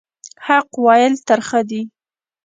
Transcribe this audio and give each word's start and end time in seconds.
حق 0.45 0.69
ویل 0.85 1.13
ترخه 1.27 1.61
دي 1.69 1.81